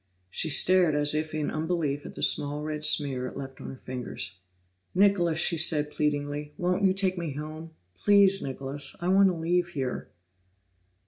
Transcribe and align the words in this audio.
She 0.31 0.49
stared 0.49 0.95
as 0.95 1.13
if 1.13 1.31
in 1.31 1.51
unbelief 1.51 2.07
at 2.07 2.15
the 2.15 2.23
small 2.23 2.63
red 2.63 2.83
smear 2.83 3.27
it 3.27 3.37
left 3.37 3.61
on 3.61 3.67
her 3.69 3.75
fingers. 3.75 4.39
"Nicholas," 4.95 5.37
she 5.37 5.59
said 5.59 5.91
pleadingly, 5.91 6.53
"won't 6.57 6.83
you 6.83 6.91
take 6.95 7.19
me 7.19 7.33
home? 7.33 7.75
Please, 7.93 8.41
Nicholas, 8.41 8.95
I 8.99 9.09
want 9.09 9.27
to 9.29 9.35
leave 9.35 9.67
here." 9.73 10.09